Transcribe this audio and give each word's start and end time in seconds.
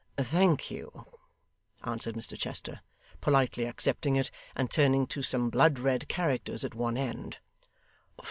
'Thank 0.17 0.71
you,' 0.71 1.05
answered 1.83 2.15
Mr 2.15 2.35
Chester, 2.35 2.81
politely 3.21 3.65
accepting 3.65 4.15
it, 4.15 4.31
and 4.55 4.71
turning 4.71 5.05
to 5.05 5.21
some 5.21 5.51
blood 5.51 5.77
red 5.77 6.07
characters 6.07 6.65
at 6.65 6.73
one 6.73 6.97
end. 6.97 7.37